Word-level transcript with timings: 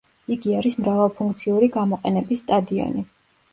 იგი 0.35 0.55
არის 0.59 0.77
მრავალფუნქციური 0.79 1.71
გამოყენების 1.77 2.45
სტადიონი. 2.47 3.09